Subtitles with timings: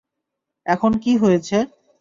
[0.65, 1.57] এখন কী হয়েছে?